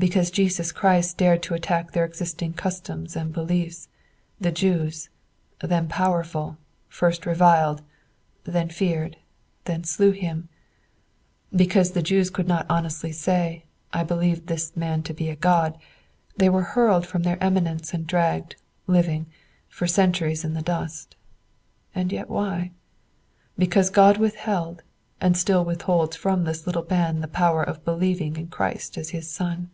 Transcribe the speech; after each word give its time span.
Because 0.00 0.30
Jesus 0.30 0.72
Christ 0.72 1.18
dared 1.18 1.42
to 1.42 1.52
attack 1.52 1.92
their 1.92 2.06
existing 2.06 2.54
customs 2.54 3.14
and 3.16 3.34
beliefs, 3.34 3.90
the 4.40 4.50
Jews, 4.50 5.10
then 5.60 5.88
powerful, 5.88 6.56
first 6.88 7.26
reviled, 7.26 7.82
then 8.44 8.70
feared, 8.70 9.18
then 9.66 9.84
slew 9.84 10.12
him; 10.12 10.48
because 11.54 11.90
the 11.92 12.00
Jews 12.00 12.30
could 12.30 12.48
not 12.48 12.64
honestly 12.70 13.12
say, 13.12 13.66
'I 13.92 14.04
believe 14.04 14.46
this 14.46 14.74
man 14.74 15.02
to 15.02 15.12
be 15.12 15.28
a 15.28 15.36
God,' 15.36 15.76
they 16.34 16.48
were 16.48 16.62
hurled 16.72 17.06
from 17.06 17.22
their 17.22 17.36
eminence 17.44 17.92
and 17.92 18.06
dragged, 18.06 18.56
living, 18.86 19.26
for 19.68 19.86
centuries 19.86 20.46
in 20.46 20.54
the 20.54 20.62
dust. 20.62 21.14
And 21.94 22.10
yet 22.10 22.30
why? 22.30 22.70
Because 23.58 23.90
God 23.90 24.16
withheld 24.16 24.82
and 25.20 25.36
still 25.36 25.62
withholds 25.62 26.16
from 26.16 26.44
this 26.44 26.66
little 26.66 26.80
band 26.80 27.22
the 27.22 27.28
power 27.28 27.62
of 27.62 27.84
believing 27.84 28.38
in 28.38 28.46
Christ 28.46 28.96
as 28.96 29.10
his 29.10 29.28
son. 29.30 29.68